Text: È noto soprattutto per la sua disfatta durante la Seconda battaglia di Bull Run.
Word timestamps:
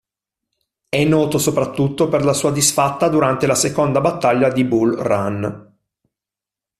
È 0.89 1.03
noto 1.05 1.37
soprattutto 1.37 2.09
per 2.09 2.25
la 2.25 2.33
sua 2.33 2.49
disfatta 2.51 3.07
durante 3.07 3.45
la 3.45 3.53
Seconda 3.53 4.01
battaglia 4.01 4.49
di 4.49 4.63
Bull 4.63 4.95
Run. 4.99 5.73